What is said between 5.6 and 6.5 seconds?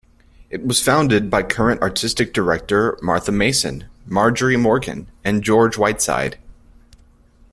Whiteside.